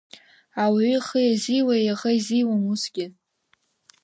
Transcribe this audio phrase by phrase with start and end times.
[0.63, 3.05] Ауаҩы ихы иазиуа иаӷа изиуам усгьы.